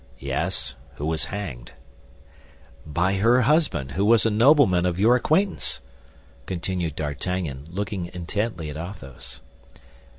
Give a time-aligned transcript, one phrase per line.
[0.17, 1.73] "Yes, who was hanged."
[2.87, 5.79] "By her husband, who was a nobleman of your acquaintance,"
[6.47, 9.41] continued D'Artagnan, looking intently at Athos.